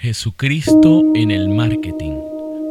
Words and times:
Jesucristo 0.00 1.02
en 1.16 1.32
el 1.32 1.48
marketing 1.48 2.20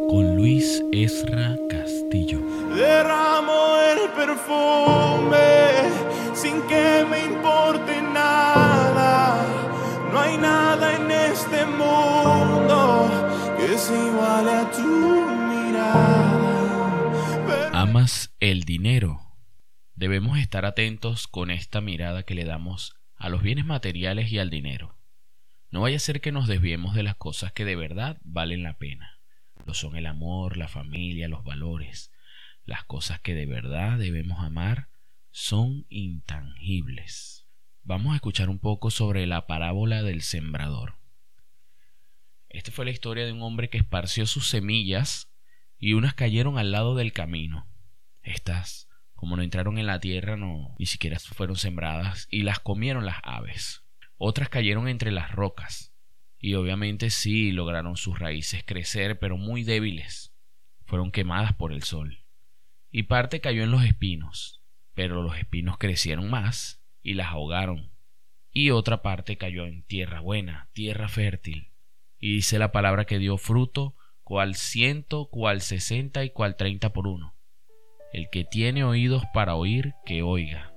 con 0.08 0.34
Luis 0.34 0.82
Esra 0.92 1.54
Castillo. 1.68 2.40
Derramo 2.74 3.76
el 3.92 4.08
perfume 4.12 5.36
sin 6.34 6.62
que 6.62 7.04
me 7.10 7.26
importe 7.26 8.00
nada. 8.00 9.46
No 10.10 10.18
hay 10.18 10.38
nada 10.38 10.96
en 10.96 11.10
este 11.10 11.66
mundo 11.66 13.10
que 13.58 13.76
se 13.76 13.92
iguale 13.92 14.50
a 14.50 14.70
tu 14.70 14.86
mirada. 15.52 16.60
¿Amas 17.74 18.34
el 18.40 18.62
dinero? 18.62 19.20
Debemos 19.96 20.38
estar 20.38 20.64
atentos 20.64 21.28
con 21.28 21.50
esta 21.50 21.82
mirada 21.82 22.22
que 22.22 22.34
le 22.34 22.46
damos 22.46 22.96
a 23.16 23.28
los 23.28 23.42
bienes 23.42 23.66
materiales 23.66 24.32
y 24.32 24.38
al 24.38 24.48
dinero. 24.48 24.97
No 25.70 25.82
vaya 25.82 25.96
a 25.96 26.00
ser 26.00 26.20
que 26.20 26.32
nos 26.32 26.48
desviemos 26.48 26.94
de 26.94 27.02
las 27.02 27.16
cosas 27.16 27.52
que 27.52 27.64
de 27.64 27.76
verdad 27.76 28.18
valen 28.22 28.62
la 28.62 28.78
pena. 28.78 29.20
Lo 29.66 29.74
son 29.74 29.96
el 29.96 30.06
amor, 30.06 30.56
la 30.56 30.68
familia, 30.68 31.28
los 31.28 31.44
valores. 31.44 32.10
Las 32.64 32.84
cosas 32.84 33.20
que 33.20 33.34
de 33.34 33.46
verdad 33.46 33.98
debemos 33.98 34.42
amar 34.42 34.88
son 35.30 35.86
intangibles. 35.90 37.46
Vamos 37.82 38.12
a 38.12 38.16
escuchar 38.16 38.48
un 38.48 38.58
poco 38.58 38.90
sobre 38.90 39.26
la 39.26 39.46
parábola 39.46 40.02
del 40.02 40.22
sembrador. 40.22 40.96
Esta 42.48 42.72
fue 42.72 42.86
la 42.86 42.90
historia 42.90 43.26
de 43.26 43.32
un 43.32 43.42
hombre 43.42 43.68
que 43.68 43.78
esparció 43.78 44.26
sus 44.26 44.48
semillas 44.48 45.30
y 45.78 45.92
unas 45.92 46.14
cayeron 46.14 46.58
al 46.58 46.72
lado 46.72 46.94
del 46.94 47.12
camino. 47.12 47.66
Estas, 48.22 48.88
como 49.14 49.36
no 49.36 49.42
entraron 49.42 49.78
en 49.78 49.86
la 49.86 50.00
tierra, 50.00 50.36
no 50.36 50.74
ni 50.78 50.86
siquiera 50.86 51.18
fueron 51.18 51.56
sembradas 51.56 52.26
y 52.30 52.42
las 52.42 52.58
comieron 52.58 53.04
las 53.04 53.18
aves. 53.22 53.84
Otras 54.18 54.48
cayeron 54.48 54.88
entre 54.88 55.12
las 55.12 55.32
rocas, 55.32 55.94
y 56.38 56.54
obviamente 56.54 57.10
sí 57.10 57.52
lograron 57.52 57.96
sus 57.96 58.18
raíces 58.18 58.64
crecer, 58.64 59.18
pero 59.18 59.36
muy 59.36 59.62
débiles. 59.62 60.34
Fueron 60.84 61.12
quemadas 61.12 61.54
por 61.54 61.72
el 61.72 61.82
sol. 61.82 62.24
Y 62.90 63.04
parte 63.04 63.40
cayó 63.40 63.62
en 63.62 63.70
los 63.70 63.84
espinos, 63.84 64.62
pero 64.94 65.22
los 65.22 65.36
espinos 65.38 65.78
crecieron 65.78 66.30
más 66.30 66.82
y 67.02 67.14
las 67.14 67.28
ahogaron. 67.28 67.92
Y 68.50 68.70
otra 68.70 69.02
parte 69.02 69.36
cayó 69.36 69.66
en 69.66 69.84
tierra 69.84 70.20
buena, 70.20 70.68
tierra 70.72 71.08
fértil. 71.08 71.70
Y 72.18 72.34
dice 72.34 72.58
la 72.58 72.72
palabra 72.72 73.04
que 73.04 73.18
dio 73.18 73.36
fruto, 73.36 73.94
cual 74.24 74.56
ciento, 74.56 75.28
cual 75.30 75.60
sesenta 75.60 76.24
y 76.24 76.30
cual 76.30 76.56
treinta 76.56 76.92
por 76.92 77.06
uno. 77.06 77.36
El 78.12 78.30
que 78.30 78.44
tiene 78.44 78.82
oídos 78.84 79.22
para 79.32 79.54
oír, 79.54 79.94
que 80.04 80.22
oiga. 80.22 80.74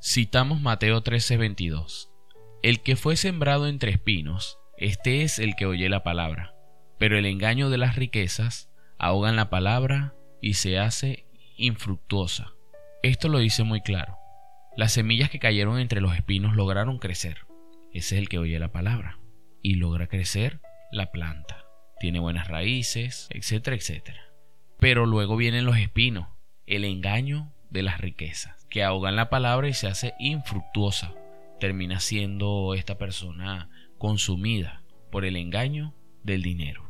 Citamos 0.00 0.60
Mateo 0.60 1.02
13:22. 1.02 2.15
El 2.62 2.80
que 2.80 2.96
fue 2.96 3.16
sembrado 3.16 3.68
entre 3.68 3.92
espinos, 3.92 4.58
este 4.76 5.22
es 5.22 5.38
el 5.38 5.54
que 5.56 5.66
oye 5.66 5.88
la 5.88 6.02
palabra, 6.02 6.54
pero 6.98 7.18
el 7.18 7.26
engaño 7.26 7.70
de 7.70 7.78
las 7.78 7.96
riquezas 7.96 8.70
ahogan 8.98 9.36
la 9.36 9.50
palabra 9.50 10.14
y 10.40 10.54
se 10.54 10.78
hace 10.78 11.26
infructuosa. 11.56 12.54
Esto 13.02 13.28
lo 13.28 13.38
dice 13.38 13.62
muy 13.62 13.82
claro. 13.82 14.16
Las 14.76 14.92
semillas 14.92 15.30
que 15.30 15.38
cayeron 15.38 15.78
entre 15.78 16.00
los 16.00 16.14
espinos 16.14 16.56
lograron 16.56 16.98
crecer. 16.98 17.46
Ese 17.92 18.16
es 18.16 18.22
el 18.22 18.28
que 18.28 18.38
oye 18.38 18.58
la 18.58 18.72
palabra. 18.72 19.18
Y 19.62 19.76
logra 19.76 20.06
crecer 20.06 20.60
la 20.90 21.12
planta. 21.12 21.64
Tiene 22.00 22.20
buenas 22.20 22.48
raíces, 22.48 23.28
etcétera, 23.30 23.76
etcétera. 23.76 24.20
Pero 24.78 25.06
luego 25.06 25.36
vienen 25.36 25.64
los 25.64 25.78
espinos, 25.78 26.28
el 26.66 26.84
engaño 26.84 27.52
de 27.70 27.82
las 27.82 28.00
riquezas, 28.00 28.66
que 28.70 28.82
ahogan 28.82 29.16
la 29.16 29.30
palabra 29.30 29.68
y 29.68 29.72
se 29.72 29.88
hace 29.88 30.14
infructuosa 30.18 31.14
termina 31.58 32.00
siendo 32.00 32.74
esta 32.74 32.98
persona 32.98 33.70
consumida 33.98 34.82
por 35.10 35.24
el 35.24 35.36
engaño 35.36 35.94
del 36.22 36.42
dinero. 36.42 36.84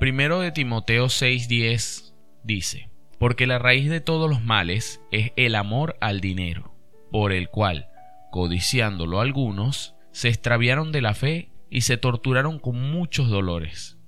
Primero 0.00 0.40
de 0.40 0.52
Timoteo 0.52 1.06
6:10 1.06 2.14
dice, 2.42 2.90
porque 3.18 3.46
la 3.46 3.58
raíz 3.58 3.88
de 3.88 4.00
todos 4.00 4.28
los 4.28 4.42
males 4.42 5.00
es 5.10 5.32
el 5.36 5.54
amor 5.54 5.96
al 6.00 6.20
dinero, 6.20 6.74
por 7.10 7.32
el 7.32 7.48
cual, 7.48 7.88
codiciándolo 8.30 9.20
algunos, 9.20 9.94
se 10.12 10.28
extraviaron 10.28 10.92
de 10.92 11.02
la 11.02 11.14
fe 11.14 11.50
y 11.70 11.82
se 11.82 11.96
torturaron 11.96 12.58
con 12.58 12.90
muchos 12.90 13.28
dolores. 13.28 13.98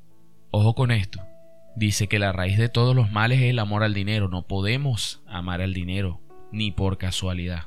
Ojo 0.50 0.75
con 0.75 0.91
esto. 0.91 1.21
Dice 1.77 2.09
que 2.09 2.19
la 2.19 2.33
raíz 2.33 2.59
de 2.59 2.69
todos 2.69 2.97
los 2.97 3.12
males 3.12 3.41
es 3.41 3.50
el 3.50 3.59
amor 3.59 3.84
al 3.84 3.94
dinero. 3.94 4.28
No 4.28 4.47
podemos 4.47 5.22
amar 5.27 5.61
al 5.61 5.75
dinero, 5.75 6.21
ni 6.50 6.72
por 6.72 6.99
casualidad. 6.99 7.67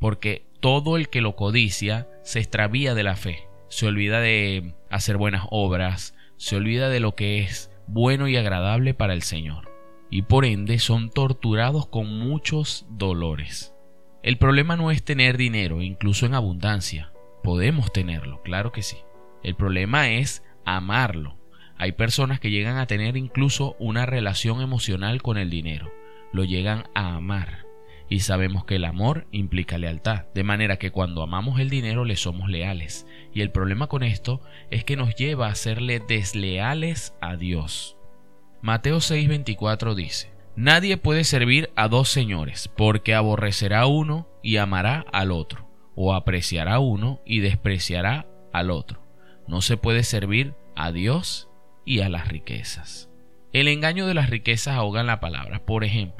Porque 0.00 0.46
todo 0.60 0.96
el 0.96 1.08
que 1.08 1.20
lo 1.20 1.36
codicia 1.36 2.08
se 2.22 2.40
extravía 2.40 2.94
de 2.94 3.02
la 3.02 3.16
fe, 3.16 3.46
se 3.68 3.86
olvida 3.86 4.20
de 4.20 4.74
hacer 4.90 5.16
buenas 5.16 5.44
obras, 5.50 6.16
se 6.36 6.56
olvida 6.56 6.88
de 6.88 7.00
lo 7.00 7.14
que 7.14 7.40
es 7.40 7.70
bueno 7.86 8.26
y 8.26 8.36
agradable 8.36 8.94
para 8.94 9.12
el 9.12 9.22
Señor, 9.22 9.70
y 10.10 10.22
por 10.22 10.44
ende 10.44 10.78
son 10.78 11.10
torturados 11.10 11.86
con 11.86 12.18
muchos 12.18 12.86
dolores. 12.90 13.74
El 14.22 14.38
problema 14.38 14.76
no 14.76 14.90
es 14.90 15.02
tener 15.02 15.36
dinero, 15.36 15.82
incluso 15.82 16.26
en 16.26 16.34
abundancia. 16.34 17.12
Podemos 17.42 17.92
tenerlo, 17.92 18.42
claro 18.42 18.72
que 18.72 18.82
sí. 18.82 18.98
El 19.42 19.54
problema 19.54 20.10
es 20.10 20.42
amarlo. 20.66 21.38
Hay 21.78 21.92
personas 21.92 22.40
que 22.40 22.50
llegan 22.50 22.76
a 22.76 22.86
tener 22.86 23.16
incluso 23.16 23.76
una 23.78 24.04
relación 24.04 24.60
emocional 24.60 25.22
con 25.22 25.38
el 25.38 25.48
dinero. 25.48 25.90
Lo 26.32 26.44
llegan 26.44 26.84
a 26.94 27.14
amar 27.14 27.69
y 28.10 28.20
sabemos 28.20 28.64
que 28.64 28.74
el 28.74 28.84
amor 28.84 29.28
implica 29.30 29.78
lealtad, 29.78 30.26
de 30.34 30.42
manera 30.42 30.78
que 30.78 30.90
cuando 30.90 31.22
amamos 31.22 31.60
el 31.60 31.70
dinero 31.70 32.04
le 32.04 32.16
somos 32.16 32.50
leales, 32.50 33.06
y 33.32 33.40
el 33.40 33.52
problema 33.52 33.86
con 33.86 34.02
esto 34.02 34.42
es 34.70 34.84
que 34.84 34.96
nos 34.96 35.14
lleva 35.14 35.46
a 35.46 35.54
serle 35.54 36.00
desleales 36.00 37.14
a 37.20 37.36
Dios. 37.36 37.96
Mateo 38.60 38.98
6:24 38.98 39.94
dice, 39.94 40.32
Nadie 40.56 40.96
puede 40.96 41.22
servir 41.22 41.70
a 41.76 41.86
dos 41.86 42.08
señores, 42.08 42.68
porque 42.76 43.14
aborrecerá 43.14 43.86
uno 43.86 44.28
y 44.42 44.56
amará 44.56 45.06
al 45.12 45.30
otro, 45.30 45.70
o 45.94 46.12
apreciará 46.12 46.80
uno 46.80 47.22
y 47.24 47.38
despreciará 47.38 48.26
al 48.52 48.70
otro. 48.70 49.00
No 49.46 49.62
se 49.62 49.76
puede 49.76 50.02
servir 50.02 50.54
a 50.74 50.90
Dios 50.90 51.48
y 51.84 52.00
a 52.00 52.08
las 52.08 52.26
riquezas. 52.28 53.08
El 53.52 53.68
engaño 53.68 54.06
de 54.06 54.14
las 54.14 54.30
riquezas 54.30 54.74
ahoga 54.74 55.02
la 55.04 55.20
palabra. 55.20 55.64
Por 55.64 55.84
ejemplo, 55.84 56.19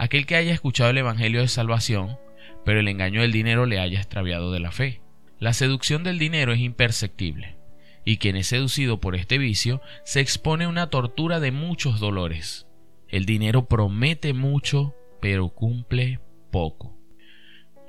aquel 0.00 0.24
que 0.24 0.34
haya 0.34 0.54
escuchado 0.54 0.88
el 0.88 0.96
Evangelio 0.96 1.42
de 1.42 1.48
salvación, 1.48 2.18
pero 2.64 2.80
el 2.80 2.88
engaño 2.88 3.20
del 3.20 3.32
dinero 3.32 3.66
le 3.66 3.78
haya 3.78 3.98
extraviado 3.98 4.50
de 4.50 4.58
la 4.58 4.72
fe. 4.72 5.02
La 5.38 5.52
seducción 5.52 6.04
del 6.04 6.18
dinero 6.18 6.54
es 6.54 6.60
imperceptible, 6.60 7.58
y 8.02 8.16
quien 8.16 8.34
es 8.36 8.46
seducido 8.46 8.98
por 8.98 9.14
este 9.14 9.36
vicio 9.36 9.82
se 10.04 10.20
expone 10.20 10.64
a 10.64 10.70
una 10.70 10.88
tortura 10.88 11.38
de 11.38 11.52
muchos 11.52 12.00
dolores. 12.00 12.66
El 13.08 13.26
dinero 13.26 13.66
promete 13.66 14.32
mucho, 14.32 14.94
pero 15.20 15.50
cumple 15.50 16.18
poco. 16.50 16.96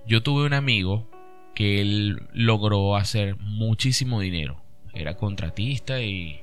Yo 0.05 0.21
tuve 0.21 0.45
un 0.45 0.53
amigo 0.53 1.09
que 1.55 1.79
él 1.79 2.27
logró 2.33 2.97
hacer 2.97 3.37
muchísimo 3.37 4.19
dinero. 4.19 4.61
Era 4.93 5.15
contratista 5.15 6.01
y, 6.01 6.41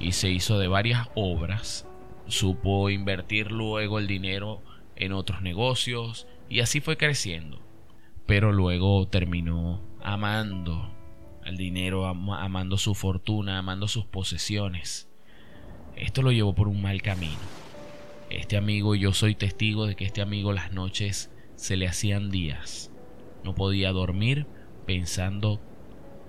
y 0.00 0.12
se 0.12 0.30
hizo 0.30 0.58
de 0.58 0.68
varias 0.68 1.08
obras. 1.14 1.86
Supo 2.26 2.88
invertir 2.88 3.52
luego 3.52 3.98
el 3.98 4.06
dinero 4.06 4.62
en 4.96 5.12
otros 5.12 5.42
negocios 5.42 6.26
y 6.48 6.60
así 6.60 6.80
fue 6.80 6.96
creciendo. 6.96 7.60
Pero 8.26 8.52
luego 8.52 9.06
terminó 9.08 9.82
amando 10.02 10.90
al 11.44 11.56
dinero, 11.56 12.06
amando 12.06 12.78
su 12.78 12.94
fortuna, 12.94 13.58
amando 13.58 13.88
sus 13.88 14.06
posesiones. 14.06 15.08
Esto 15.96 16.22
lo 16.22 16.32
llevó 16.32 16.54
por 16.54 16.68
un 16.68 16.80
mal 16.80 17.02
camino. 17.02 17.38
Este 18.30 18.56
amigo, 18.56 18.94
yo 18.94 19.12
soy 19.12 19.34
testigo 19.34 19.86
de 19.86 19.94
que 19.94 20.04
este 20.04 20.22
amigo 20.22 20.52
las 20.52 20.72
noches 20.72 21.30
se 21.56 21.76
le 21.76 21.86
hacían 21.86 22.30
días. 22.30 22.90
No 23.44 23.54
podía 23.54 23.92
dormir 23.92 24.46
pensando 24.86 25.60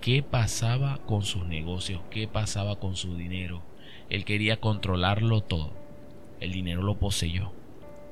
qué 0.00 0.22
pasaba 0.22 0.98
con 1.06 1.22
sus 1.22 1.46
negocios, 1.46 2.02
qué 2.10 2.28
pasaba 2.28 2.78
con 2.78 2.96
su 2.96 3.16
dinero. 3.16 3.64
Él 4.08 4.24
quería 4.24 4.60
controlarlo 4.60 5.40
todo. 5.40 5.72
El 6.38 6.52
dinero 6.52 6.82
lo 6.82 6.98
poseyó. 6.98 7.52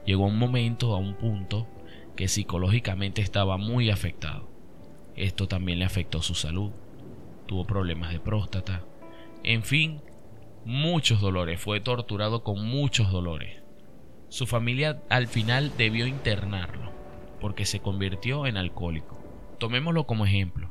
Llegó 0.06 0.26
un 0.26 0.38
momento, 0.38 0.94
a 0.94 0.98
un 0.98 1.14
punto, 1.14 1.66
que 2.16 2.28
psicológicamente 2.28 3.22
estaba 3.22 3.56
muy 3.56 3.90
afectado. 3.90 4.48
Esto 5.16 5.48
también 5.48 5.78
le 5.78 5.84
afectó 5.84 6.22
su 6.22 6.34
salud. 6.34 6.72
Tuvo 7.46 7.64
problemas 7.64 8.12
de 8.12 8.20
próstata. 8.20 8.84
En 9.42 9.62
fin, 9.62 10.00
muchos 10.64 11.20
dolores. 11.20 11.60
Fue 11.60 11.80
torturado 11.80 12.42
con 12.42 12.66
muchos 12.66 13.10
dolores. 13.10 13.62
Su 14.28 14.46
familia 14.46 15.02
al 15.10 15.28
final 15.28 15.72
debió 15.76 16.06
internarlo 16.06 16.92
porque 17.40 17.66
se 17.66 17.80
convirtió 17.80 18.46
en 18.46 18.56
alcohólico. 18.56 19.22
Tomémoslo 19.58 20.06
como 20.06 20.24
ejemplo. 20.24 20.70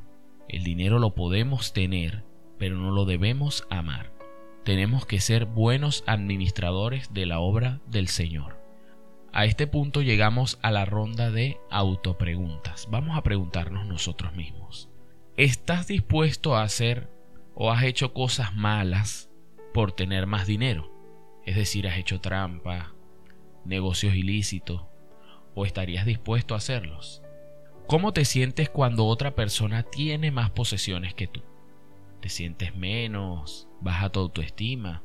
El 0.49 0.63
dinero 0.63 0.99
lo 0.99 1.15
podemos 1.15 1.71
tener, 1.71 2.23
pero 2.57 2.75
no 2.77 2.91
lo 2.91 3.05
debemos 3.05 3.65
amar. 3.69 4.11
Tenemos 4.65 5.05
que 5.05 5.19
ser 5.19 5.45
buenos 5.45 6.03
administradores 6.07 7.13
de 7.13 7.25
la 7.25 7.39
obra 7.39 7.79
del 7.85 8.07
Señor. 8.07 8.62
A 9.33 9.45
este 9.45 9.67
punto 9.67 10.01
llegamos 10.01 10.59
a 10.61 10.71
la 10.71 10.85
ronda 10.85 11.31
de 11.31 11.57
autopreguntas. 11.71 12.87
Vamos 12.89 13.17
a 13.17 13.23
preguntarnos 13.23 13.85
nosotros 13.87 14.33
mismos. 14.35 14.89
¿Estás 15.37 15.87
dispuesto 15.87 16.55
a 16.55 16.61
hacer 16.61 17.09
¿O 17.55 17.71
has 17.71 17.83
hecho 17.83 18.13
cosas 18.13 18.55
malas 18.55 19.29
por 19.73 19.91
tener 19.91 20.25
más 20.25 20.47
dinero? 20.47 20.91
Es 21.45 21.55
decir, 21.55 21.87
has 21.87 21.97
hecho 21.97 22.19
trampa, 22.19 22.93
negocios 23.63 24.15
ilícitos, 24.15 24.81
o 25.53 25.65
estarías 25.65 26.05
dispuesto 26.05 26.55
a 26.55 26.57
hacerlos. 26.57 27.21
¿Cómo 27.87 28.11
te 28.11 28.25
sientes 28.25 28.69
cuando 28.69 29.05
otra 29.05 29.35
persona 29.35 29.83
tiene 29.83 30.31
más 30.31 30.49
posesiones 30.49 31.13
que 31.13 31.27
tú? 31.27 31.43
¿Te 32.21 32.29
sientes 32.29 32.75
menos? 32.75 33.67
¿Baja 33.81 34.09
tu 34.09 34.21
autoestima? 34.21 35.03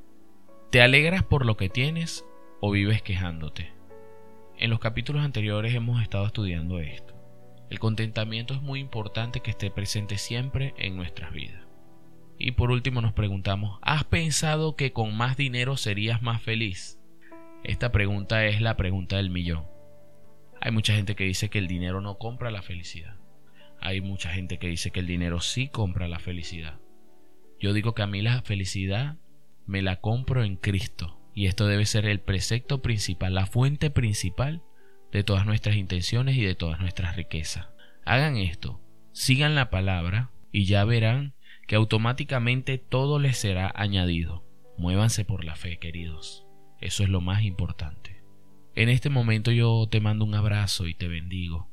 ¿Te 0.71 0.81
alegras 0.81 1.23
por 1.23 1.45
lo 1.45 1.57
que 1.57 1.69
tienes 1.69 2.25
o 2.61 2.71
vives 2.71 3.03
quejándote? 3.03 3.78
En 4.69 4.71
los 4.71 4.81
capítulos 4.81 5.25
anteriores 5.25 5.75
hemos 5.75 6.03
estado 6.03 6.27
estudiando 6.27 6.79
esto. 6.79 7.15
El 7.71 7.79
contentamiento 7.79 8.53
es 8.53 8.61
muy 8.61 8.81
importante 8.81 9.41
que 9.41 9.51
esté 9.51 9.71
presente 9.71 10.19
siempre 10.19 10.75
en 10.77 10.95
nuestras 10.95 11.33
vidas. 11.33 11.67
Y 12.39 12.51
por 12.51 12.71
último 12.71 13.01
nos 13.01 13.15
preguntamos, 13.15 13.79
¿has 13.81 14.05
pensado 14.05 14.77
que 14.77 14.93
con 14.93 15.17
más 15.17 15.39
dinero 15.39 15.79
serías 15.79 16.21
más 16.21 16.43
feliz? 16.43 17.01
Esta 17.65 17.93
pregunta 17.93 18.45
es 18.45 18.61
la 18.61 18.77
pregunta 18.77 19.17
del 19.17 19.31
millón. 19.31 19.65
Hay 20.61 20.71
mucha 20.71 20.93
gente 20.93 21.17
que 21.17 21.25
dice 21.25 21.49
que 21.49 21.61
el 21.61 21.67
dinero 21.67 22.03
no 22.03 22.19
compra 22.19 22.51
la 22.51 22.61
felicidad. 22.61 23.17
Hay 23.81 24.03
mucha 24.03 24.29
gente 24.35 24.59
que 24.59 24.69
dice 24.69 24.91
que 24.91 25.01
el 25.01 25.07
dinero 25.07 25.41
sí 25.41 25.69
compra 25.69 26.09
la 26.09 26.19
felicidad. 26.19 26.79
Yo 27.59 27.73
digo 27.73 27.95
que 27.95 28.03
a 28.03 28.07
mí 28.07 28.21
la 28.21 28.43
felicidad 28.43 29.17
me 29.65 29.81
la 29.81 29.97
compro 30.03 30.45
en 30.45 30.57
Cristo. 30.57 31.18
Y 31.39 31.47
esto 31.47 31.69
debe 31.69 31.87
ser 31.87 32.05
el 32.05 32.19
precepto 32.19 32.83
principal, 32.83 33.33
la 33.33 33.47
fuente 33.47 33.91
principal 33.91 34.61
de 35.13 35.23
todas 35.23 35.47
nuestras 35.47 35.77
intenciones 35.77 36.37
y 36.37 36.43
de 36.43 36.57
todas 36.57 36.81
nuestras 36.81 37.15
riquezas. 37.15 37.69
Hagan 38.05 38.37
esto, 38.37 38.81
sigan 39.13 39.55
la 39.55 39.71
palabra 39.71 40.33
y 40.51 40.65
ya 40.65 40.85
verán 40.85 41.35
que 41.69 41.77
automáticamente 41.77 42.77
todo 42.77 43.21
les 43.21 43.39
será 43.39 43.73
añadido. 43.77 44.45
Muévanse 44.79 45.25
por 45.25 45.45
la 45.45 45.55
fe, 45.55 45.79
queridos. 45.79 46.45
Eso 46.81 47.05
es 47.05 47.09
lo 47.09 47.21
más 47.21 47.45
importante. 47.45 48.21
En 48.75 48.89
este 48.89 49.09
momento 49.09 49.53
yo 49.53 49.87
te 49.89 50.01
mando 50.01 50.25
un 50.25 50.35
abrazo 50.35 50.89
y 50.89 50.95
te 50.95 51.07
bendigo. 51.07 51.71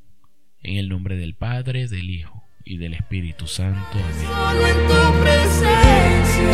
En 0.62 0.76
el 0.76 0.88
nombre 0.88 1.16
del 1.16 1.34
Padre, 1.34 1.88
del 1.88 2.08
Hijo 2.08 2.44
y 2.64 2.76
del 2.76 2.94
Espíritu 2.94 3.48
Santo. 3.48 3.98
Amén. 4.32 4.64
en 4.64 4.86
tu 4.86 5.22
presencia. 5.24 6.45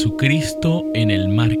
Jesucristo 0.00 0.82
en 0.94 1.10
el 1.10 1.28
Marketing 1.28 1.59